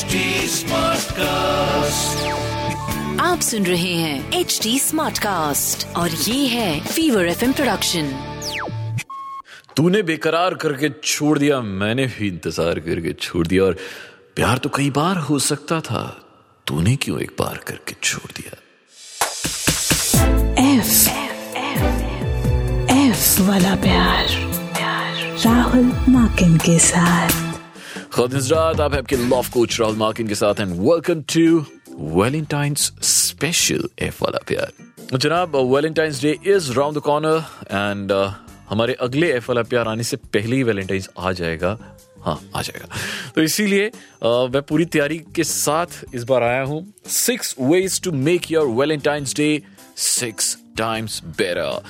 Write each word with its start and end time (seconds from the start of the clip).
HD 0.00 0.18
Smartcast. 0.50 2.20
आप 3.20 3.40
सुन 3.40 3.66
रहे 3.66 3.94
हैं 3.94 4.38
एच 4.38 4.58
डी 4.62 4.78
स्मार्ट 4.78 5.18
कास्ट 5.18 5.86
और 5.96 6.10
ये 6.10 6.46
है 6.46 6.80
फीवर 6.86 7.26
एफ़ 7.28 7.44
प्रोडक्शन 7.50 8.08
तूने 9.76 10.02
बेकरार 10.02 10.54
करके 10.62 10.90
छोड़ 11.04 11.38
दिया 11.38 11.60
मैंने 11.60 12.06
भी 12.06 12.28
इंतज़ार 12.28 12.80
करके 12.86 13.12
छोड़ 13.26 13.46
दिया 13.46 13.64
और 13.64 13.76
प्यार 14.36 14.58
तो 14.58 14.68
कई 14.76 14.90
बार 15.00 15.16
हो 15.28 15.38
सकता 15.48 15.80
था 15.90 16.02
तूने 16.66 16.96
क्यों 17.04 17.20
एक 17.20 17.36
बार 17.38 17.60
करके 17.68 17.96
छोड़ 18.02 18.30
दिया? 18.40 18.54
एफ़ 20.64 20.96
एफ़ 22.96 23.42
वाला 23.50 23.74
प्यार, 23.84 24.26
प्यार 24.78 25.12
राहुल 25.44 25.92
माकिन 26.08 26.56
के 26.58 26.78
साथ। 26.88 27.39
खुद 28.14 28.34
रात 28.52 28.80
आप 28.80 28.94
आपके 28.94 29.16
लव 29.16 29.48
कोच 29.52 29.78
राहुल 29.80 29.96
मार्किन 29.96 30.28
के 30.28 30.34
साथ 30.34 30.60
and 30.60 30.70
welcome 30.78 31.20
to 31.34 31.64
Valentine's 32.16 32.90
special 33.04 33.88
F 34.02 34.22
वाला 34.22 34.38
प्यार 34.48 35.18
जनाब 35.18 35.56
Valentine's 35.74 36.22
day 36.22 36.36
is 36.46 36.72
round 36.72 36.96
the 36.96 37.00
corner 37.00 37.36
and 37.70 38.12
हमारे 38.70 38.94
अगले 39.00 39.30
एफ़ 39.32 39.48
वाला 39.48 39.62
प्यार 39.70 39.88
आने 39.88 40.02
से 40.02 40.16
पहले 40.28 40.56
ही 40.56 40.62
वैलेंटाइंस 40.62 41.08
आ 41.18 41.32
जाएगा 41.32 41.76
हाँ 42.24 42.38
आ 42.56 42.62
जाएगा 42.62 42.88
तो 43.34 43.42
इसीलिए 43.42 43.86
मैं 44.24 44.62
पूरी 44.62 44.84
तैयारी 44.86 45.18
के 45.36 45.44
साथ 45.44 46.00
इस 46.14 46.24
बार 46.24 46.42
आया 46.42 46.62
हूँ 46.64 46.84
six 47.08 47.54
ways 47.60 48.00
to 48.02 48.12
make 48.26 48.50
your 48.52 48.66
Valentine's 48.80 49.36
day 49.36 49.50
six 49.98 50.56
times 50.78 51.22
better 51.38 51.80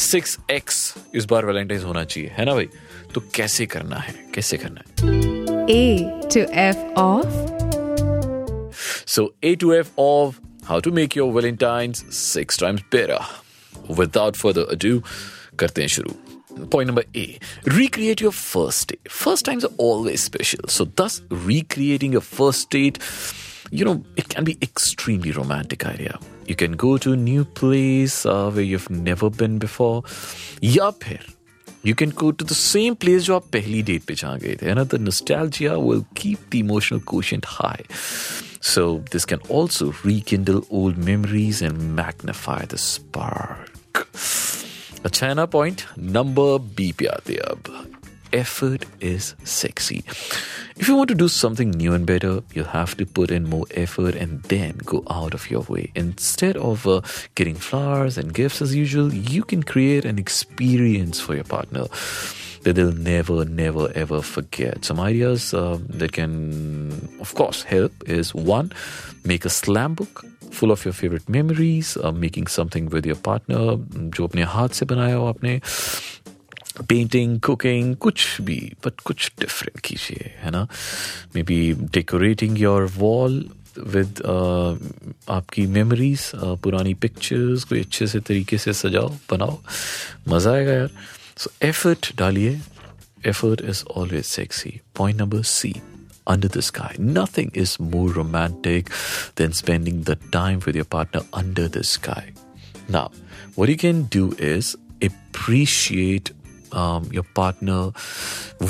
six 0.00 0.36
X 0.50 0.94
इस 1.14 1.24
बार 1.24 1.46
वैलेंटाइंस 1.46 1.84
होना 1.84 2.04
चाहिए 2.04 2.34
है 2.38 2.44
ना 2.44 2.54
भाई 2.54 2.68
तो 3.14 3.22
कैसे 3.34 3.66
करना 3.66 3.96
है 3.98 4.14
कैसे 4.34 4.56
करना 4.56 4.82
है 4.90 5.17
A 5.69 6.27
to 6.29 6.47
F 6.51 6.77
of 6.95 7.25
So 9.05 9.33
A 9.43 9.55
to 9.55 9.73
F 9.75 9.91
of 9.97 10.39
how 10.65 10.79
to 10.79 10.91
make 10.91 11.15
your 11.15 11.31
Valentine's 11.31 12.03
six 12.15 12.57
times 12.57 12.81
better. 12.89 13.19
Without 13.87 14.35
further 14.35 14.65
ado, 14.75 15.01
करते 15.57 15.81
हैं 15.81 15.87
शुरू. 15.87 16.15
Point 16.69 16.87
number 16.87 17.03
A. 17.15 17.39
Recreate 17.65 18.21
your 18.21 18.31
first 18.31 18.87
date. 18.87 19.11
First 19.11 19.45
times 19.45 19.65
are 19.65 19.73
always 19.77 20.23
special. 20.23 20.67
So 20.67 20.85
thus 20.85 21.21
recreating 21.29 22.15
a 22.15 22.21
first 22.21 22.69
date, 22.69 22.99
you 23.71 23.85
know, 23.85 24.03
it 24.15 24.29
can 24.29 24.43
be 24.43 24.57
extremely 24.61 25.31
romantic 25.31 25.85
idea. 25.85 26.19
You 26.47 26.55
can 26.55 26.71
go 26.71 26.97
to 26.97 27.13
a 27.13 27.15
new 27.15 27.45
place 27.45 28.25
uh, 28.25 28.51
where 28.51 28.63
you've 28.63 28.89
never 28.89 29.29
been 29.29 29.59
before. 29.59 30.03
या 30.63 30.89
फिर 30.89 31.25
you 31.83 31.95
can 32.01 32.13
go 32.21 32.31
to 32.31 32.47
the 32.51 32.57
same 32.59 32.95
place 32.95 33.23
जो 33.23 33.35
आप 33.35 33.45
पहली 33.53 33.81
date 33.83 34.03
पे 34.03 34.15
जहाँ 34.15 34.37
गए 34.39 34.57
थे 34.61 34.73
ना 34.73 34.85
the 34.93 34.99
nostalgia 35.07 35.77
will 35.87 36.03
keep 36.21 36.49
the 36.49 36.61
emotional 36.65 37.03
quotient 37.13 37.45
high 37.45 37.83
so 38.73 38.85
this 39.15 39.25
can 39.33 39.41
also 39.49 39.91
rekindle 40.03 40.61
old 40.69 40.97
memories 41.09 41.61
and 41.69 41.83
magnify 42.01 42.61
the 42.75 42.81
spark 42.87 43.71
अच्छा 45.05 45.27
है 45.27 45.33
ना 45.33 45.45
पॉइंट 45.57 45.81
नंबर 45.99 46.57
बी 46.77 46.91
पे 46.91 47.05
आते 47.05 47.33
हैं 47.33 47.39
अब 47.39 47.93
effort 48.33 48.85
is 48.99 49.35
sexy. 49.45 50.03
If 50.77 50.87
you 50.87 50.95
want 50.95 51.09
to 51.09 51.15
do 51.15 51.27
something 51.27 51.71
new 51.71 51.93
and 51.93 52.05
better, 52.05 52.41
you 52.53 52.63
have 52.63 52.95
to 52.97 53.05
put 53.05 53.31
in 53.31 53.49
more 53.49 53.65
effort 53.71 54.15
and 54.15 54.41
then 54.43 54.77
go 54.85 55.03
out 55.09 55.33
of 55.33 55.49
your 55.49 55.61
way. 55.61 55.91
Instead 55.95 56.57
of 56.57 56.87
uh, 56.87 57.01
getting 57.35 57.55
flowers 57.55 58.17
and 58.17 58.33
gifts 58.33 58.61
as 58.61 58.75
usual, 58.75 59.13
you 59.13 59.43
can 59.43 59.63
create 59.63 60.05
an 60.05 60.19
experience 60.19 61.19
for 61.19 61.35
your 61.35 61.43
partner 61.43 61.85
that 62.63 62.73
they'll 62.73 62.91
never, 62.91 63.45
never, 63.45 63.91
ever 63.93 64.21
forget. 64.21 64.85
Some 64.85 64.99
ideas 64.99 65.53
uh, 65.53 65.77
that 65.89 66.13
can, 66.13 67.09
of 67.19 67.35
course, 67.35 67.63
help 67.63 67.91
is 68.07 68.33
one, 68.33 68.71
make 69.25 69.45
a 69.45 69.49
slam 69.49 69.95
book 69.95 70.25
full 70.51 70.71
of 70.71 70.85
your 70.85 70.93
favorite 70.93 71.27
memories, 71.27 71.97
uh, 71.97 72.11
making 72.11 72.47
something 72.47 72.85
with 72.89 73.05
your 73.05 73.15
partner, 73.15 73.77
जो 74.13 74.27
अपने 74.27 74.43
हाथ 74.43 74.69
से 74.69 74.85
बनाया 74.85 75.15
हो 75.15 75.25
आपने 75.27 75.59
painting 76.88 77.38
cooking 77.46 77.94
कुछ 78.06 78.40
भी 78.48 78.60
but 78.84 79.00
कुछ 79.06 79.30
डिफरेंट 79.40 79.80
कीजिए 79.84 80.32
है 80.40 80.50
ना 80.50 80.66
maybe 81.50 81.60
decorating 81.94 82.58
your 82.60 82.84
wall 82.96 83.44
with 83.78 84.22
आपकी 85.30 85.66
मेमोरीज 85.76 86.30
पुरानी 86.62 86.94
पिक्चर्स 87.04 87.64
कोई 87.64 87.80
अच्छे 87.80 88.06
से 88.06 88.20
तरीके 88.20 88.58
से 88.58 88.72
सजाओ 88.72 89.08
बनाओ 89.30 89.58
मज़ा 90.28 90.52
आएगा 90.54 90.72
यार 90.72 90.90
सो 91.36 91.50
एफर्ट 91.66 92.12
डालिए 92.18 92.58
effort 93.26 93.60
is 93.68 93.84
always 93.96 94.24
sexy 94.24 94.80
point 94.96 95.20
number 95.20 95.42
C 95.52 95.74
under 96.28 96.48
the 96.48 96.62
sky. 96.62 96.94
Nothing 96.98 97.50
is 97.54 97.80
more 97.80 98.08
romantic 98.10 98.90
than 99.36 99.52
spending 99.52 100.02
the 100.02 100.16
time 100.30 100.60
with 100.66 100.76
your 100.76 100.84
partner 100.84 101.22
under 101.32 101.68
the 101.68 101.82
sky. 101.82 102.32
Now, 102.88 103.10
what 103.54 103.70
you 103.70 103.76
can 103.76 104.02
do 104.04 104.34
is 104.38 104.76
appreciate 105.02 106.32
um, 106.72 107.04
your 107.12 107.24
partner 107.38 107.92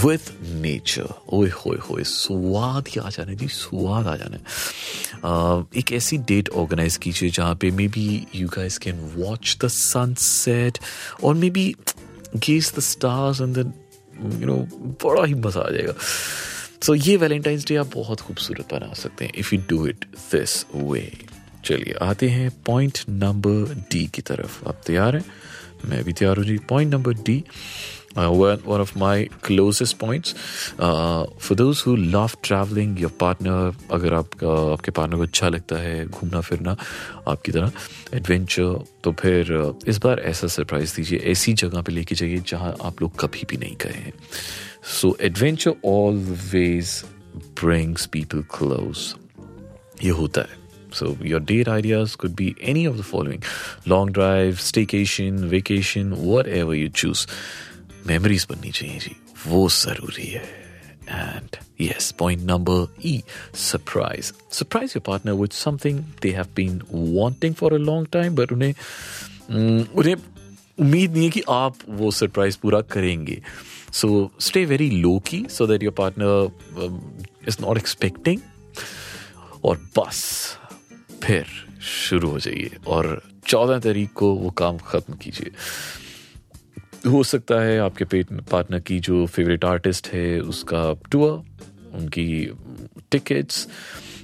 with 0.03 0.31
nature. 0.63 1.09
ओए 1.33 1.49
होए 1.49 1.79
होए 1.89 2.05
स्वाद 2.05 2.89
ही 2.89 3.01
आ 3.01 3.11
जाने 3.11 3.35
जी 3.37 3.49
स्वाद 3.49 4.07
आ 4.07 4.17
जाने 4.17 4.39
uh, 4.39 5.77
एक 5.79 5.93
ऐसी 5.93 6.19
date 6.31 6.49
organise 6.63 6.97
कीजिए 6.97 7.31
जहाँ 7.31 7.55
पे 7.61 7.71
maybe 7.89 8.27
you 8.35 8.49
guys 8.57 8.79
can 8.79 9.01
watch 9.17 9.57
the 9.65 9.69
sunset 9.69 10.79
और 11.25 11.35
maybe 11.51 11.75
gaze 12.37 12.73
the 12.77 12.81
stars 12.81 13.41
and 13.41 13.55
then 13.55 13.73
you 14.41 14.47
know 14.47 14.57
बड़ा 15.05 15.25
ही 15.25 15.35
मज़ा 15.35 15.61
आ 15.61 15.71
जाएगा। 15.71 15.93
सो 16.83 16.97
so, 16.97 17.07
ये 17.09 17.17
वैलेंटाइंस 17.17 17.67
डे 17.67 17.77
आप 17.77 17.91
बहुत 17.95 18.21
खूबसूरत 18.21 18.75
बना 18.75 18.93
सकते 18.95 19.25
हैं 19.25 19.33
if 19.35 19.55
you 19.55 19.61
do 19.69 19.87
it 19.87 20.05
this 20.33 20.65
way 20.75 21.11
चलिए 21.65 21.95
आते 22.03 22.29
हैं 22.31 22.51
पॉइंट 22.67 22.99
नंबर 23.09 23.75
डी 23.93 24.07
की 24.15 24.23
तरफ़। 24.23 24.69
आप 24.69 24.81
तैयार 24.87 25.17
हैं? 25.17 25.25
मैं 25.85 26.05
भी 26.05 26.13
तैयार 26.13 26.37
हूँ 26.37 26.45
जी 26.45 26.59
point 26.59 26.95
number 26.95 27.15
D 27.15 27.45
one 28.19 28.81
of 28.81 28.91
my 28.97 29.29
closest 29.47 29.95
points. 29.99 30.35
Uh, 30.79 31.25
for 31.39 31.55
those 31.55 31.83
who 31.83 31.93
love 31.97 32.35
partner 33.21 33.75
अगर 33.93 34.15
आप 34.15 34.45
आपके 34.45 34.91
पार्टनर 34.91 35.17
को 35.17 35.23
अच्छा 35.23 35.49
लगता 35.49 35.77
है 35.77 36.07
घूमना 36.07 36.41
फिरना 36.41 36.77
आपकी 37.29 37.53
तरह 37.53 37.73
एडवेंचर 38.15 38.85
तो 39.05 39.13
फिर 39.13 39.75
इस 39.87 39.99
बार 39.99 40.21
ऐसा 40.21 40.47
सरप्राइज़ 40.47 40.97
दीजिए 40.97 41.19
ऐसी 41.19 41.53
जगह 41.53 41.83
पे 41.83 41.93
लेके 41.93 42.15
जाइए 42.15 42.43
जहाँ 42.49 42.77
आप 42.83 43.03
लोग 43.03 43.21
कभी 43.21 43.45
भी 43.51 43.57
नहीं 43.57 43.77
गए 43.77 43.95
हैं। 43.95 44.13
So 45.01 45.17
adventure 45.21 45.75
always 45.85 47.05
brings 47.37 48.07
people 48.07 48.43
close 48.43 49.15
ये 50.05 50.11
होता 50.11 50.41
है। 50.41 50.68
So 50.98 51.18
your 51.22 51.40
date 51.40 51.68
ideas 51.68 52.16
could 52.16 52.36
be 52.36 52.56
any 52.62 52.86
of 52.86 52.98
the 52.98 53.04
following: 53.04 53.44
long 53.86 54.12
drive, 54.12 54.60
staycation, 54.60 55.40
vacation, 55.54 56.12
whatever 56.32 56.76
you 56.80 56.90
choose. 57.04 57.26
Memories 58.06 58.46
बननी 58.52 58.72
चाहिए 58.72 59.00
जी 59.00 59.16
वो 59.48 59.68
जरूरी 59.70 60.28
है 60.34 60.44
And 61.08 61.58
yes, 61.78 62.12
point 62.12 62.44
number 62.50 62.88
E 63.02 63.24
surprise. 63.54 64.32
Surprise 64.50 64.94
your 64.96 65.02
partner 65.02 65.36
with 65.36 65.54
something 65.54 66.06
they 66.22 66.32
have 66.32 66.54
been 66.56 66.82
wanting 66.92 67.54
for 67.54 67.74
a 67.74 67.80
long 67.80 68.06
time, 68.06 68.36
but 68.36 68.52
उन्हें 68.52 68.74
उन्हें 69.96 70.16
उम्मीद 70.80 71.12
नहीं 71.14 71.24
है 71.24 71.30
कि 71.30 71.42
आप 71.50 71.76
वो 71.90 72.12
सरप्राइज 72.12 72.56
पूरा 72.64 72.82
करेंगे 72.96 73.42
सो 73.94 74.32
stay 74.42 74.66
very 74.66 74.90
low 74.90 75.18
key 75.28 75.46
so 75.50 75.68
that 75.68 75.84
your 75.84 75.94
partner 75.98 77.48
is 77.48 77.58
not 77.62 77.78
expecting 77.78 78.40
और 79.64 79.78
बस 79.98 80.24
फिर 81.29 81.47
शुरू 81.85 82.29
हो 82.31 82.39
जाइए 82.39 82.71
और 82.87 83.21
चौदह 83.47 83.79
तारीख 83.79 84.13
को 84.15 84.33
वो 84.35 84.51
काम 84.51 84.79
ख़त्म 84.79 85.15
कीजिए। 85.15 85.51
हो 87.11 87.23
सकता 87.23 87.61
है 87.61 87.79
आपके 87.79 88.05
पेट 88.05 88.33
पार्टनर 88.51 88.81
की 88.81 88.99
जो 89.01 89.27
फेवरेट 89.27 89.65
आर्टिस्ट 89.65 90.09
है 90.09 90.41
उसका 90.41 90.83
टूर 91.11 91.33
उनकी 91.95 92.29
टिकट्स 93.11 93.67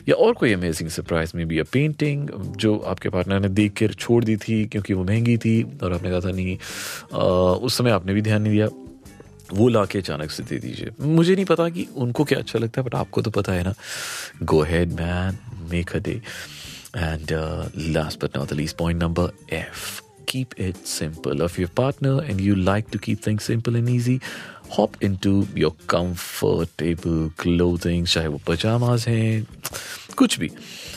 या 0.09 0.15
और 0.15 0.33
कोई 0.33 0.53
अमेजिंग 0.53 0.91
सरप्राइज़ 0.91 1.33
में 1.35 1.47
भी 1.49 1.59
अ 1.59 1.65
पेंटिंग 1.73 2.29
जो 2.57 2.77
आपके 2.79 3.09
पार्टनर 3.09 3.41
ने 3.41 3.49
देख 3.49 3.73
कर 3.73 3.93
छोड़ 3.93 4.25
दी 4.25 4.37
थी 4.37 4.65
क्योंकि 4.67 4.95
वो 4.95 5.05
महँगी 5.05 5.37
थी 5.39 5.63
और 5.83 5.93
आपने 5.93 6.11
कहा 6.11 6.21
था 6.21 6.31
नहीं 6.31 6.57
आ, 7.15 7.23
उस 7.61 7.79
समय 7.79 7.91
आपने 7.91 8.15
भी 8.15 8.23
ध्यान 8.23 8.43
नहीं 8.43 8.53
दिया 8.53 8.69
वो 9.53 9.69
ला 9.69 9.85
के 9.85 9.99
अचानक 9.99 10.31
से 10.31 10.43
दे 10.43 10.59
दीजिए। 10.59 10.91
मुझे 11.01 11.35
नहीं 11.35 11.45
पता 11.45 11.69
कि 11.69 11.87
उनको 11.97 12.25
क्या 12.25 12.39
अच्छा 12.39 12.59
लगता 12.59 12.81
है 12.81 12.87
बट 12.87 12.95
आपको 12.95 13.23
तो 13.23 13.31
पता 13.31 13.53
है 13.53 13.63
ना। 13.65 13.75
Go 14.43 14.63
head 14.63 14.93
man 14.93 15.39
make 15.71 15.97
a 15.97 15.99
day 15.99 16.21
And 16.94 17.32
uh, 17.32 17.70
last 17.76 18.20
but 18.20 18.36
not 18.36 18.48
the 18.48 18.56
least, 18.56 18.78
point 18.78 18.98
number 18.98 19.32
F. 19.50 20.02
Keep 20.26 20.60
it 20.60 20.88
simple. 20.88 21.42
If 21.42 21.58
your 21.58 21.70
partner 21.70 22.22
and 22.22 22.40
you 22.40 22.56
like 22.56 22.92
to 22.92 23.00
keep 23.00 23.22
things 23.22 23.44
simple 23.44 23.76
and 23.76 23.90
easy, 23.90 24.20
hop 24.72 24.98
into 25.02 25.48
your 25.56 25.72
comfortable 25.88 27.32
clothing, 27.38 28.06
चाहे 28.06 28.28
वो 28.28 28.40
pyjamas 28.48 29.08
हैं 29.08 29.46
कुछ 30.18 30.40
भी 30.40 30.52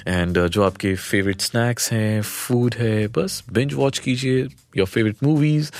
and 0.08 0.38
uh, 0.38 0.46
जो 0.46 0.62
आपके 0.62 0.94
favourite 0.94 1.40
snacks 1.40 1.92
हैं 1.92 2.22
food 2.22 2.74
है 2.74 3.06
बस 3.16 3.42
बिंज 3.52 3.74
वॉच 3.74 3.98
कीजिए 3.98 4.46
your 4.76 4.86
favourite 4.86 5.22
movies 5.22 5.70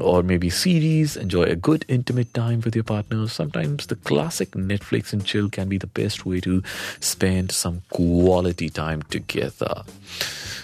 Or 0.00 0.22
maybe 0.22 0.50
series. 0.50 1.16
Enjoy 1.16 1.44
a 1.44 1.56
good 1.56 1.84
intimate 1.88 2.32
time 2.34 2.60
with 2.60 2.74
your 2.74 2.84
partner. 2.84 3.26
Sometimes 3.28 3.86
the 3.86 3.96
classic 3.96 4.50
Netflix 4.52 5.12
and 5.12 5.24
chill 5.24 5.48
can 5.48 5.68
be 5.68 5.78
the 5.78 5.90
best 6.00 6.24
way 6.26 6.40
to 6.40 6.62
spend 7.00 7.52
some 7.52 7.82
quality 7.98 8.70
time 8.80 9.02
together. 9.16 9.74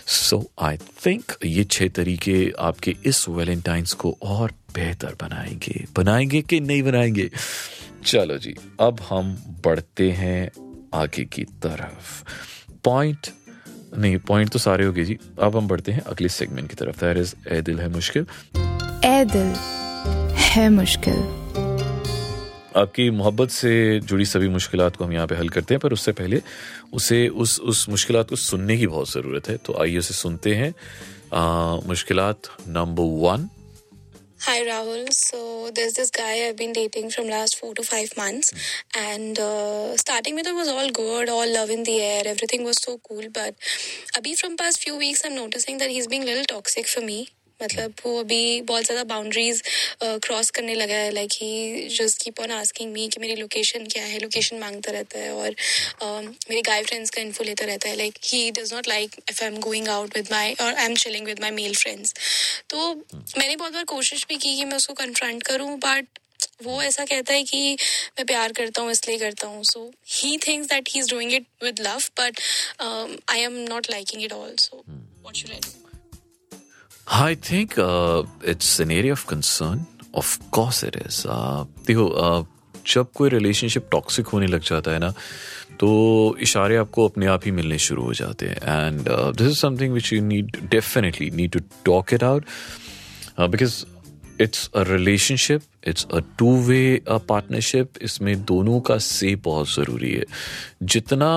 So 0.07 0.39
I 0.63 0.77
think 0.77 1.33
ये 1.45 1.65
छह 1.65 1.89
तरीके 1.89 2.35
आपके 2.61 2.95
इस 3.07 3.29
Valentine's 3.29 3.93
को 4.03 4.17
और 4.23 4.53
बेहतर 4.75 5.15
बनाएँगे 5.21 5.85
बनाएँगे 5.97 6.43
कि 6.43 6.61
नहीं 6.61 6.83
बनाएँगे 6.83 7.31
चलो 8.07 8.37
जी 8.39 8.55
अब 8.81 9.01
हम 9.09 9.33
बढ़ते 9.65 10.11
हैं 10.11 10.51
आगे 10.95 11.25
की 11.25 11.45
तरफ़ 11.45 12.23
पॉइंट 12.85 13.29
नहीं 13.99 14.17
पॉइंट 14.19 14.51
तो 14.51 14.59
सारे 14.59 14.85
हो 14.85 14.93
गए 14.93 15.05
जी। 15.05 15.19
अब 15.43 15.57
हम 15.57 15.69
बढ़ते 15.69 15.93
हैं 15.93 16.01
अगले 16.01 16.29
सेगमेंट 16.29 16.69
की 16.69 16.75
तरफ़। 16.75 17.01
दैट 17.01 17.17
इज़ 17.17 17.35
ए 17.49 17.61
दिल 17.61 17.81
है 17.81 17.89
मुश्किल। 17.89 18.27
ए 19.05 19.25
दिल 19.25 19.55
है 20.45 20.69
मुश्किल। 20.71 21.23
आपकी 22.77 23.11
मोहब्बत 23.11 23.51
से 23.51 24.01
जुड़ी 24.01 24.25
सभी 24.25 24.49
मुश्किल 24.49 24.89
को 24.91 25.05
हम 25.05 25.13
यहाँ 25.13 25.27
पे 25.27 25.35
हल 25.35 25.49
करते 25.49 25.75
हैं 25.75 25.81
पर 25.81 25.93
उससे 25.93 26.13
पहले 26.13 26.43
उसे 26.93 27.29
उस 27.29 27.61
उस 27.61 27.89
मुश्किल 27.89 28.23
को 28.23 28.37
सुनने 28.37 28.77
की 28.77 28.87
बहुत 28.87 29.13
ज़रूरत 29.13 29.49
है। 29.49 29.57
तो 29.57 29.77
आइए 29.83 29.99
उसे 29.99 30.15
सुनते 30.15 30.55
हैं। 30.55 30.75
मुश्किल 31.89 32.19
number 32.69 33.03
one 33.03 33.49
Hi 34.47 34.63
Rahul. 34.65 35.13
So 35.13 35.71
there's 35.75 35.95
this 35.95 36.11
guy 36.11 36.47
I've 36.47 36.57
been 36.57 36.73
dating 36.73 37.11
from 37.11 37.29
last 37.29 37.57
four 37.59 37.75
to 37.75 37.83
five 37.83 38.17
months, 38.17 38.53
and 38.97 39.39
uh, 39.39 39.97
starting 39.97 40.35
with 40.35 40.47
it 40.47 40.55
was 40.55 40.69
all 40.69 40.91
good, 40.91 41.29
all 41.29 41.53
love 41.53 41.71
in 41.71 41.83
the 41.83 42.01
air, 42.01 42.23
everything 42.27 42.65
was 42.65 42.81
so 42.83 42.99
cool. 43.09 43.25
But 43.33 43.57
abhi 44.17 44.37
from 44.39 44.57
past 44.57 44.83
few 44.83 44.97
weeks, 44.97 45.23
I'm 45.25 45.35
noticing 45.35 45.79
that 45.79 45.91
he's 45.91 46.07
being 46.07 46.23
a 46.23 46.27
little 46.27 46.45
toxic 46.57 46.87
for 46.87 47.01
me. 47.01 47.29
मतलब 47.63 47.95
वो 48.05 48.19
अभी 48.21 48.61
बहुत 48.63 48.85
ज़्यादा 48.85 49.05
boundaries 49.05 49.63
cross 50.03 50.51
करने 50.51 50.75
लगा 50.75 50.95
है 50.95 51.11
like 51.11 51.33
he 51.33 51.89
just 51.89 52.23
keep 52.23 52.41
on 52.41 52.51
asking 52.51 52.93
me 52.93 53.09
कि 53.09 53.21
मेरी 53.21 53.37
लोकेशन 53.37 53.87
क्या 53.87 54.05
है 54.05 54.19
लोकेशन 54.19 54.59
माँगता 54.59 54.93
रहता 54.93 55.19
है 55.19 55.33
और 55.33 55.55
मेरे 56.51 56.63
गाय 56.63 56.83
फ्रेंड्स 56.83 57.11
का 57.11 57.21
इन्फो 57.21 57.45
लेता 57.45 57.65
रहता 57.65 57.89
है 57.89 57.97
like 57.97 58.19
he 58.25 58.51
does 58.51 58.75
not 58.75 58.89
like 58.89 59.17
if 59.31 59.43
I 59.45 59.49
am 59.51 59.59
going 59.61 59.89
out 59.89 60.17
with 60.17 60.29
my 60.33 60.55
और 60.55 60.75
I 60.75 60.85
am 60.85 60.95
chilling 60.95 61.27
with 61.27 61.41
my 61.41 61.51
male 61.51 61.75
friends 61.75 62.15
तो 62.71 62.93
मैंने 63.39 63.57
बहुत 63.57 63.73
बार 63.73 63.85
कोशिश 63.85 64.27
भी 64.29 64.37
की 64.37 64.57
कि 64.57 64.65
मैं 64.65 64.77
उसको 64.77 64.95
कन्फ्रंट 64.95 65.43
करूँ 65.43 65.77
बट 65.79 66.07
वो 66.63 66.83
ऐसा 66.83 67.05
कहता 67.05 67.35
है 67.35 67.43
कि 67.45 67.73
मैं 68.19 68.27
प्यार 68.27 68.53
करता 68.53 68.83
हूँ, 68.83 68.91
इसलिए 68.91 69.19
करता 69.19 69.47
हूँ। 69.47 69.63
So 69.65 69.91
he 70.09 70.37
thinks 70.39 70.69
that 70.69 70.89
he 70.89 71.01
is 71.01 71.11
doing 71.11 71.33
it 71.33 71.47
with 71.63 71.81
love 71.81 72.03
but 72.21 72.41
I 73.31 73.41
am 73.41 73.57
not 73.69 73.91
liking 73.91 74.25
it 74.25 74.33
all 74.33 74.55
so 74.59 74.85
what 74.89 75.35
should 75.35 75.51
I 75.51 75.59
do 75.59 75.84
I 77.07 77.35
think 77.35 77.79
uh, 77.79 78.23
it's 78.43 78.81
an 78.81 78.91
area 78.91 79.13
of 79.13 79.27
concern. 79.27 79.87
Of 80.15 80.39
course 80.51 80.83
it 80.83 80.97
is. 80.97 81.27
Uh, 81.27 81.65
देखो 81.87 82.09
uh, 82.09 82.45
जब 82.87 83.11
कोई 83.15 83.29
relationship 83.31 83.89
toxic 83.91 84.27
होने 84.27 84.47
लग 84.47 84.63
जाता 84.63 84.91
है 84.91 84.99
ना 84.99 85.13
तो 85.81 85.89
इशारे 86.43 86.77
आपको 86.77 87.09
अपने 87.09 87.27
आप 87.27 87.45
ही 87.45 87.51
मिलने 87.51 87.79
शुरू 87.79 88.03
हो 88.03 88.13
जाते 88.15 88.47
हैं 88.47 88.57
and 88.87 89.09
this 89.09 89.47
is 89.47 89.59
something 89.59 89.93
which 89.95 90.13
you 90.13 90.21
need 90.23 90.57
definitely 90.71 91.31
need 91.31 91.51
to 91.53 91.61
talk 91.85 92.13
it 92.15 92.25
out 92.25 92.45
because 93.51 93.85
it's 94.41 94.71
a 94.77 94.83
relationship 94.89 95.63
it's 95.89 96.07
a 96.15 96.21
two 96.39 96.55
way 96.69 96.83
partnership 97.09 98.03
इसमें 98.03 98.45
दोनों 98.45 98.81
का 98.81 98.99
से 99.09 99.35
बहुत 99.45 99.75
ज़रूरी 99.75 100.13
है 100.13 100.25
जितना 100.83 101.31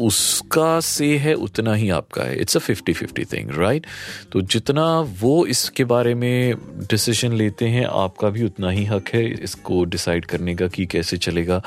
उसका 0.00 0.80
से 0.82 1.06
है, 1.18 1.34
उतना 1.36 1.74
ही 1.74 1.88
आपका 1.90 2.22
है। 2.22 2.36
It's 2.40 2.56
a 2.56 2.60
fifty 2.60 2.92
fifty 2.92 3.24
thing 3.24 3.50
right 3.52 3.86
तो 4.32 4.40
जितना 4.42 4.84
वो 5.20 5.34
इसके 5.46 5.84
बारे 5.84 6.14
में 6.14 6.54
डिसीज़न 6.90 7.32
लेते 7.32 7.68
हैं, 7.68 7.84
आपका 7.86 8.30
भी 8.30 8.44
उतना 8.44 8.70
ही 8.70 8.84
हक 8.84 9.08
है 9.14 9.24
इसको 9.34 9.84
डिसाइड 9.86 10.26
करने 10.26 10.54
का 10.54 10.68
कि 10.68 10.86
कैसे 10.86 11.16
चलेगा, 11.18 11.62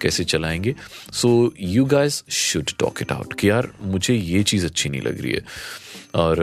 कैसे 0.00 0.24
चलाएँगे। 0.24 0.74
So 1.12 1.52
you 1.60 1.84
guys 1.84 2.22
should 2.30 2.70
talk 2.78 3.02
it 3.02 3.12
out 3.12 3.34
कि 3.34 3.50
यार, 3.50 3.70
मुझे 3.82 4.14
ये 4.14 4.42
चीज़ 4.42 4.66
अच्छी 4.66 4.88
नहीं 4.88 5.02
लग 5.02 5.20
रही 5.22 5.32
है। 5.32 5.44
और 6.14 6.42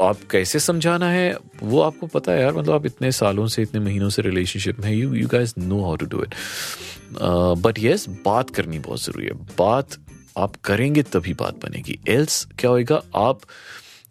आप 0.00 0.18
कैसे 0.30 0.58
समझाना 0.60 1.08
है, 1.10 1.36
वो 1.62 1.80
आपको 1.82 2.06
पता 2.06 2.32
है 2.32 2.42
यार 2.42 2.52
मतलब 2.54 2.74
आप 2.74 2.86
इतने 2.86 3.10
सालों 3.12 3.46
से, 3.46 3.62
इतने 3.62 3.80
महीनों 3.80 4.08
से 4.10 4.22
रिलेशनशिप 4.22 4.80
में 4.80 4.90
you 4.92 5.14
you 5.14 5.28
guys 5.28 5.54
know 5.58 5.82
how 5.84 5.96
to 5.96 6.06
do 6.06 6.22
it 6.22 6.34
but 7.62 7.78
yes 7.78 8.08
बात 8.24 8.50
करनी 8.50 8.78
बहुत 8.78 9.04
ज़रूरी 9.04 9.26
है। 9.26 9.32
बात 9.58 9.96
आप 10.38 10.56
करेंगे 10.64 11.02
तभी 11.02 11.34
बात 11.34 11.54
बनेगी। 11.54 11.98
एल्स 12.08 12.46
क्या 12.58 12.70
होएगा? 12.70 13.02
आप 13.16 13.40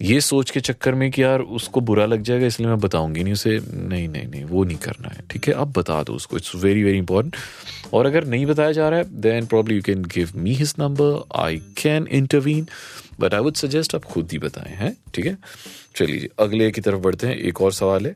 ये 0.02 0.20
सोच 0.22 0.50
के 0.52 0.60
चक्कर 0.60 0.96
में 0.96 1.10
कि 1.12 1.24
यार 1.24 1.40
उसको 1.40 1.82
बुरा 1.82 2.06
लग 2.06 2.22
जाएगा 2.22 2.48
इसलिए 2.48 2.70
मैं 2.70 2.80
बताऊँगी 2.80 3.24
नहीं 3.24 3.34
उसे। 3.34 3.60
नहीं 3.74 4.08
नहीं 4.08 4.28
नहीं 4.28 4.44
वो 4.44 4.64
नहीं 4.64 4.78
करना 4.78 5.10
है 5.10 5.28
ठीक 5.32 5.48
है? 5.48 5.54
आप 5.54 5.68
बता 5.78 6.02
दो 6.04 6.14
उसको। 6.14 6.38
इट्स 6.38 6.56
वेरी 6.56 6.84
वेरी 6.84 6.98
इंपॉर्टेंट 6.98 7.36
और 7.94 8.06
अगर 8.06 8.26
नहीं 8.26 8.46
बताया 8.46 8.72
जा 8.72 8.90
रहा 8.90 9.00
है 9.00 9.22
then 9.22 9.46
probably 9.46 9.76
you 9.76 9.82
can 9.82 10.04
give 10.06 10.32
me 10.36 10.54
his 10.54 10.74
number 10.80 11.24
I 11.40 11.58
can 11.58 12.08
intervene 12.08 12.68
but 13.20 13.34
I 13.34 13.40
would 13.40 13.56
suggest 13.56 13.96
आप 13.96 14.04
खुद 14.04 14.32
ही 14.32 14.38
बताएँ 14.38 14.76
हैं? 14.76 14.96
ठीक 15.16 15.26
है? 15.26 15.38
चलिए 15.96 16.30
अगले 16.40 16.72
की 16.72 16.82
तरफ़ 16.82 17.02
बढ़ते 17.02 17.28
हैं। 17.28 17.36
एक 17.36 17.62
और 17.62 17.74
सवाल 17.74 18.06
है। 18.06 18.16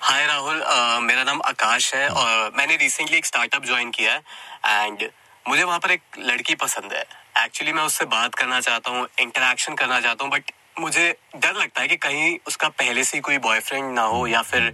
हाय 0.00 0.26
राहुल 0.26 0.56
uh, 0.56 1.06
मेरा 1.06 1.24
नाम 1.24 1.40
आकाश 1.44 1.94
है 1.94 2.08
और 2.08 2.52
मैंने 2.58 2.76
रिसेंटली 2.76 3.16
एक 3.16 3.26
स्टार्टअप 3.26 3.64
ज्वाइन 3.64 3.90
किया 3.90 4.12
है। 4.12 4.86
एंड 4.86 5.08
मुझे 5.48 5.64
वहाँ 5.64 5.78
पर 5.78 5.90
एक 5.90 6.00
लड़की 6.18 6.54
पसंद 6.54 6.92
है। 6.92 7.04
एक्चुअली 7.38 7.72
मैं 7.72 7.82
उससे 7.82 8.04
बात 8.04 8.34
करना 8.34 8.60
चाहता 8.60 8.90
हूँ 8.90 9.06
इंटरेक्शन 9.20 9.74
करना 9.74 10.00
चाहता 10.00 10.24
हूँ 10.24 10.32
बट 10.32 10.50
मुझे 10.80 11.10
डर 11.36 11.54
लगता 11.54 11.80
है 11.80 11.88
कि 11.88 11.96
कहीं 11.96 12.38
उसका 12.46 12.68
पहले 12.78 13.04
से 13.04 13.16
ही 13.16 13.20
कोई 13.20 13.38
बॉयफ्रेंड 13.38 13.92
ना 13.94 14.02
हो 14.02 14.26
या 14.26 14.42
फिर 14.42 14.72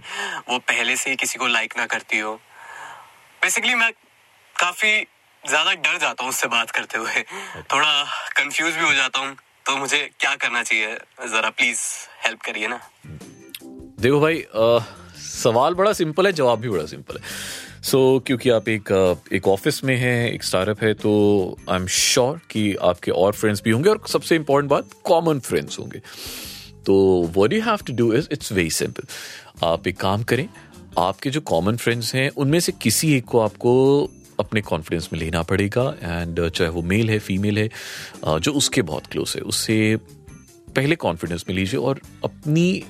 वो 0.49 0.57
पहले 0.59 0.95
से 0.95 1.09
ही 1.09 1.15
किसी 1.15 1.39
को 1.39 1.47
लाइक 1.47 1.77
ना 1.77 1.85
करती 1.85 2.19
हो। 2.19 2.33
बेसिकली 3.41 3.75
मैं 3.75 3.91
काफ़ी 4.55 4.91
ज़्यादा 5.43 5.73
डर 5.73 5.97
जाता 5.97 6.23
हूँ 6.23 6.29
उससे 6.29 6.47
बात 6.47 6.71
करते 6.71 6.97
हुए। 6.97 7.23
थोड़ा 7.73 8.03
कंफ्यूज 8.37 8.75
भी 8.75 8.85
हो 8.85 8.93
जाता 8.93 9.19
हूँ 9.19 9.35
तो 9.65 9.75
मुझे 9.77 9.99
क्या 10.19 10.35
करना 10.35 10.63
चाहिए? 10.63 10.95
जरा 11.27 11.49
प्लीज़ 11.49 11.79
हेल्प 12.25 12.41
करिए 12.41 12.67
ना। 12.67 12.79
देखो 13.99 14.19
भाई 14.19 14.41
आ, 14.41 14.79
सवाल 15.17 15.73
बड़ा 15.73 15.93
सिंपल 15.93 16.25
है 16.25 16.31
जवाब 16.33 16.59
भी 16.59 16.69
बड़ा 16.69 16.85
सिंपल 16.85 17.17
है। 17.17 17.23
सो 17.85 18.17
so, 18.17 18.27
क्योंकि 18.27 18.49
आप 18.49 18.69
एक 18.69 19.17
एक 19.33 19.47
ऑफ़िस 19.47 19.83
में 19.83 19.97
हैं 19.97 20.31
एक 20.31 20.43
स्टार्टअप 20.43 20.83
है 20.83 20.93
तो 20.93 21.57
आई 21.69 21.79
एम 21.79 21.87
श्योर 21.87 22.41
कि 22.51 22.75
आपके 22.75 23.11
और 23.11 23.33
फ्रेंड्स 23.33 23.61
भी 23.63 23.71
होंगे 23.71 23.89
और 23.89 24.01
सबसे 24.07 24.35
इंपॉर्टेंट 24.35 24.71
बात 24.71 24.89
कॉमन 25.03 25.39
फ्रेंड्स 25.39 25.79
होंगे। 25.79 25.99
तो 26.85 27.23
what 27.37 27.53
you 27.53 27.61
have 27.61 27.75
to 27.75 27.93
do 27.93 28.13
is 28.13 28.27
it's 28.31 28.51
very 28.51 28.69
simple 28.69 29.03
आप 29.63 29.87
एक 29.87 29.97
काम 29.97 30.23
करें 30.23 30.49
आपके 30.99 31.29
जो 31.29 31.41
कॉमन 31.41 31.77
फ्रेंड्स 31.77 32.15
हैं 32.15 32.29
उनमें 32.29 32.59
से 32.59 32.71
किसी 32.71 33.17
एक 33.17 33.25
को 33.25 33.39
आपको 33.39 34.03
अपने 34.39 34.61
कॉन्फिडेंस 34.61 35.09
में 35.13 35.19
लेना 35.19 35.43
पड़ेगा 35.43 35.95
एंड 36.01 36.49
चाहे 36.49 36.69
वो 36.69 36.81
मेल 36.81 37.09
है 37.09 37.19
फीमेल 37.19 37.57
है 37.57 37.69
जो 38.39 38.51
उसके 38.51 38.81
बहुत 38.81 39.07
क्लोज 39.07 39.33
है 39.35 39.41
उससे 39.41 39.97
पहले 40.75 40.95
कॉन्फिडेंस 40.95 41.45
में 41.49 41.55
लीजिए 41.55 41.79
और 41.79 41.99
अपनी 42.23 42.83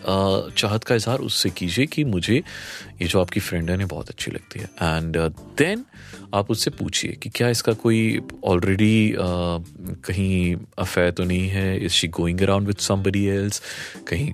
चाहत 0.57 0.83
का 0.83 0.95
इजहार 0.95 1.19
उससे 1.21 1.49
कीजिए 1.49 1.85
कि 1.85 2.03
मुझे 2.03 2.35
ये 2.35 3.07
जो 3.07 3.21
आपकी 3.21 3.39
फ्रेंड 3.39 3.69
है 3.69 3.77
ना 3.77 3.85
बहुत 3.85 4.09
अच्छी 4.09 4.31
लगती 4.31 4.59
है। 4.59 4.65
एंड 4.65 5.17
देन 5.57 5.85
आप 6.33 6.51
उससे 6.51 6.71
पूछिए 6.71 7.11
कि 7.13 7.29
क्या 7.29 7.49
इसका 7.49 7.73
कोई 7.73 8.19
ऑलरेडी 8.43 9.15
कहीं 9.17 10.55
अफेयर 10.77 11.11
तो 11.11 11.23
नहीं 11.23 11.47
है? 11.49 11.85
Is 11.85 11.91
she 11.91 12.07
going 12.07 12.41
around 12.41 12.67
with 12.67 12.81
somebody 12.83 13.25
else 13.27 13.61
कहीं 14.07 14.31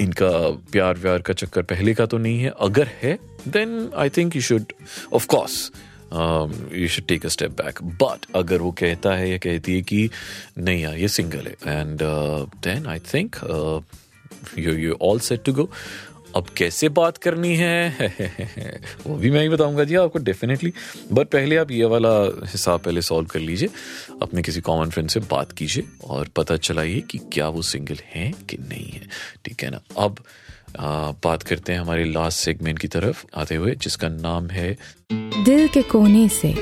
इनका 0.00 0.30
प्यार 0.72 0.98
व्यार 0.98 1.22
का 1.22 1.34
चक्कर 1.34 1.62
पहले 1.62 1.94
का 1.94 2.06
तो 2.06 2.18
नहीं 2.18 2.38
है। 2.38 2.52
अगर 2.60 2.88
है 3.02 3.18
then 3.48 3.90
I 3.96 4.08
think 4.08 4.36
you 4.36 4.42
should 4.42 4.72
of 5.12 5.26
course 5.26 5.70
you 6.14 6.88
should 6.88 7.06
take 7.06 7.26
a 7.26 7.28
step 7.28 7.50
back 7.62 7.82
but 8.02 8.26
अगर 8.36 8.62
वो 8.62 8.70
कहता 8.72 9.14
है 9.14 9.30
या 9.30 9.38
कहती 9.38 9.74
है 9.74 9.82
कि 9.82 10.08
नहीं 10.58 10.82
यार, 10.82 10.96
ये 10.96 11.08
सिंगल 11.08 11.46
है 11.46 11.80
and 11.80 11.98
then 12.64 12.86
I 12.86 12.98
think 13.14 13.36
you 14.58 14.72
you 14.74 14.96
all 15.02 15.20
set 15.20 15.44
to 15.44 15.52
go 15.52 15.70
अब 16.36 16.46
कैसे 16.56 16.88
बात 16.88 17.18
करनी 17.18 17.54
है? 17.56 18.80
वो 19.06 19.16
भी 19.16 19.30
मैं 19.30 19.42
ही 19.42 19.48
बताऊँगा 19.48 19.84
जी 19.84 19.94
आपको 19.94 20.18
डेफिनेटली 20.18 20.72
बट 21.12 21.28
पहले 21.28 21.56
आप 21.56 21.70
ये 21.70 21.84
वाला 21.84 22.10
हिसाब 22.46 22.80
पहले 22.80 23.02
सॉल्व 23.02 23.28
कर 23.28 23.40
लीजिए। 23.40 23.68
अपने 24.22 24.42
किसी 24.42 24.60
कॉमन 24.60 24.90
फ्रेंड 24.90 25.10
से 25.10 25.20
बात 25.20 25.52
कीजिए 25.52 25.84
और 26.04 26.28
पता 26.36 26.56
चलाइए 26.56 27.00
कि 27.00 27.18
क्या 27.32 27.48
वो 27.48 27.62
सिंगल 27.62 27.98
हैं 28.06 28.32
कि 28.50 28.56
नहीं 28.56 28.90
है। 28.90 29.06
ठीक 29.44 29.64
है 29.64 29.70
ना? 29.70 29.80
अब 29.98 30.18
बात 31.24 31.42
करते 31.42 31.72
हैं 31.72 31.80
हमारे 31.80 32.04
लास्ट 32.04 32.38
सेगमेंट 32.38 32.78
की 32.78 32.88
तरफ़ 32.88 33.24
आते 33.36 33.54
हुए 33.54 33.74
जिसका 33.74 34.08
नाम 34.08 34.50
है 34.50 34.78
दिल 35.44 35.68
के 35.68 35.82
कोने 35.82 36.28
से। 36.28 36.52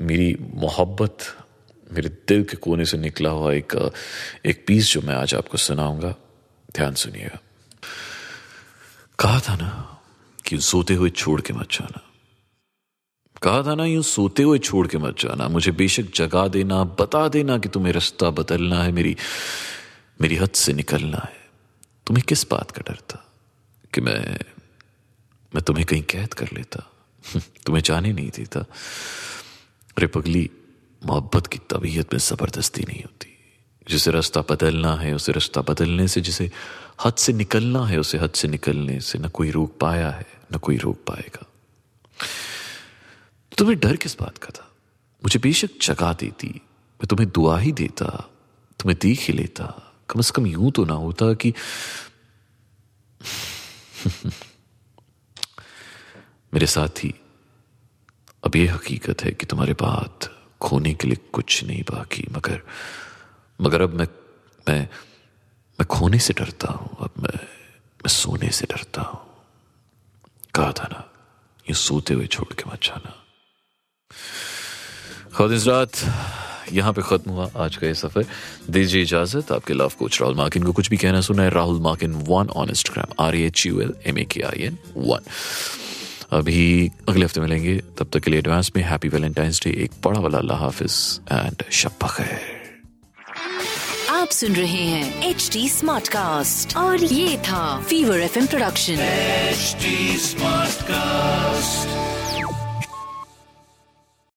मेरी 0.00 0.36
मोहब्बत 0.54 1.16
मेरे 1.92 2.08
दिल 2.08 2.44
के 2.44 2.56
कोने 2.56 2.84
से 2.84 2.98
निकला 2.98 3.30
हुआ 3.30 3.52
एक 3.52 3.92
एक 4.46 4.64
पीस 4.66 4.92
जो 4.92 5.00
मैं 5.00 5.14
आज 5.14 5.34
आपको 5.34 5.58
सुनाऊँगा। 5.58 6.14
ध्यान 6.74 6.94
सुनिएगा। 6.94 7.38
कहा 9.18 9.40
था 9.40 9.56
ना 9.56 10.00
कि 10.46 10.58
सोते 10.58 10.94
हुए 10.94 11.10
छोड़ 11.10 11.40
के 11.40 11.52
मत 11.52 11.68
जाना। 11.72 12.00
कहा 13.42 13.62
था 13.62 13.74
ना 13.74 13.84
यूँ 13.84 14.02
सोते 14.02 14.42
हुए 14.42 14.58
छोड़ 14.58 14.86
के 14.86 14.98
मत 14.98 15.18
जाना। 15.20 15.48
मुझे 15.48 15.72
बेशक 15.72 16.02
जगा 16.14 16.48
देना 16.48 16.84
बता 16.84 17.28
देना 17.28 17.58
कि 17.58 17.68
तुम्हें 17.68 17.92
रास्ता 17.92 18.30
बदलना 18.30 18.82
है 18.84 18.92
मेरी 18.92 19.16
मेरी 20.20 20.36
हद 20.36 20.50
से 20.50 20.72
निकलना 20.72 21.18
है। 21.18 21.39
तुम्हें 22.10 22.24
किस 22.28 22.50
बात 22.50 22.70
का 22.70 22.80
डर 22.80 22.96
था? 22.96 23.32
कि 23.94 24.00
मैं 24.00 24.38
मैं 25.54 25.62
तुम्हें 25.62 25.86
कहीं 25.86 26.02
कैद 26.02 26.34
कर 26.34 26.48
लेता? 26.52 26.90
तुम्हें 27.38 27.82
जाने 27.82 28.12
नहीं 28.12 28.30
देता? 28.30 28.60
अरे 29.98 30.06
पगली, 30.06 30.50
मोहब्बत 31.06 31.46
की 31.46 31.58
तबीयत 31.58 32.12
में 32.12 32.20
ज़बरदस्ती 32.20 32.82
नहीं 32.82 33.02
होती। 33.02 33.38
जिसे 33.88 34.10
रास्ता 34.10 34.40
बदलना 34.40 34.94
है, 34.94 35.14
उसे 35.14 35.32
रास्ता 35.32 35.60
बदलने 35.60 36.08
से, 36.08 36.20
जिसे 36.20 36.50
हद 37.04 37.14
से 37.14 37.32
निकलना 37.32 37.86
है, 37.86 37.98
उसे 37.98 38.18
हद 38.18 38.30
से 38.30 38.48
निकलने 38.48 39.00
से 39.00 39.18
ना 39.18 39.28
कोई 39.28 39.50
रोक 39.50 39.78
पाया 39.80 40.10
है, 40.10 40.26
ना 40.52 40.58
कोई 40.58 40.76
रोक 40.76 40.96
पाएगा। 41.06 41.46
तुम्हें 43.58 43.78
डर 43.78 43.96
किस 43.96 44.20
बात 44.20 44.38
का 44.38 44.48
था? 44.48 44.72
मुझे 45.24 45.38
बेशक 45.38 45.70
जगा 45.82 46.12
देती, 46.12 46.48
मैं 46.94 47.06
तुम्हें 47.06 47.30
दुआ 47.30 47.58
ही 47.58 47.72
देता, 47.72 48.30
तुम्हें 48.80 48.98
देख 49.02 49.20
ही 49.20 49.34
लेता। 49.34 49.86
कम 50.10 50.20
से 50.20 50.32
कम 50.36 50.46
यूँ 50.46 50.70
तो 50.72 50.84
ना 50.84 50.94
होता 50.94 51.32
कि 51.34 51.52
मेरे 56.52 56.66
साथ 56.66 57.04
ही 57.04 57.14
अब 58.44 58.56
यह 58.56 58.74
हकीकत 58.74 59.22
है 59.24 59.30
कि 59.32 59.46
तुम्हारे 59.46 59.72
बाद 59.80 60.28
खोने 60.60 60.92
के 60.94 61.08
लिए 61.08 61.18
कुछ 61.32 61.62
नहीं 61.64 61.82
बाकी, 61.90 62.24
मगर 62.32 62.60
मगर 63.60 63.82
अब 63.82 63.94
मैं 63.94 64.06
मैं 64.66 64.80
मैं 65.78 65.86
खोने 65.86 66.18
से 66.18 66.32
डरता 66.34 66.72
हूँ, 66.72 66.96
अब 67.00 67.12
मैं 67.22 67.38
मैं 68.00 68.08
सोने 68.08 68.50
से 68.50 68.66
डरता 68.70 69.02
हूँ। 69.02 69.20
कहा 70.54 70.72
था 70.72 70.88
ना, 70.92 71.00
ये 71.66 71.74
सोते 71.74 72.14
हुए 72.14 72.26
छोड़ 72.26 72.52
के 72.52 72.70
मत 72.70 72.80
जाना। 72.82 73.12
खुद 75.36 75.52
इस 75.52 75.66
रात 75.66 75.92
यहाँ 76.72 76.92
पे 76.92 77.02
खत्म 77.02 77.30
हुआ 77.30 77.50
आज 77.56 77.76
का 77.76 77.86
ये 77.86 77.94
सफ़र। 77.94 78.24
दीजिए 78.70 79.02
इजाज़त 79.02 79.52
आपके 79.52 79.74
लव 79.74 79.92
कोच 79.98 80.20
राहुल 80.20 80.36
मार्किन 80.36 80.62
को 80.62 80.72
कुछ 80.72 80.90
भी 80.90 80.96
कहना 80.96 81.20
सुना 81.20 81.42
है 81.42 81.50
Rahul 81.50 81.80
मार्किन 81.80 82.12
one 82.28 82.48
on 82.48 82.68
Instagram 82.68 83.24
R 83.26 83.36
H 83.36 83.66
U 83.66 83.80
L 83.80 83.94
M 84.06 84.18
A 84.18 84.24
K 84.24 84.40
I 84.42 84.62
N 84.66 84.78
one 84.96 85.24
अभी 86.38 86.90
अगले 87.08 87.24
हफ़्ते 87.24 87.40
मिलेंगे 87.40 87.76
तब 87.98 88.10
तक 88.12 88.20
के 88.20 88.30
लिए 88.30 88.38
एडवांस 88.38 88.70
में 88.76 88.82
हैप्पी 88.82 89.08
वैलेंटाइंस 89.08 89.60
डे 89.64 89.70
एक 89.84 89.90
बड़ा 90.04 90.20
वाला 90.20 90.38
अल्लाह 90.38 90.58
हाफिज 90.58 91.20
एंड 91.32 91.62
शब 91.72 92.06
खैर। 92.10 92.60
आप 94.10 94.28
सुन 94.28 94.52
रहे 94.52 94.84
हैं 94.84 95.28
एच 95.30 95.50
डी 95.52 95.68
स्मार्ट 95.68 96.08
कास्ट 96.08 96.76
और 96.76 97.04
ये 97.04 97.38
था 97.38 97.80
fever 97.80 98.20
F 98.20 98.38
production 98.46 98.96
HD 99.54 99.84
Smartcast. 100.24 102.19